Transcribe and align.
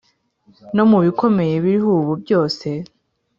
No 0.75 0.83
mu 0.91 0.97
bikomeye 1.05 1.53
biriho 1.63 1.89
ubu 1.99 2.13
byose 2.21 2.67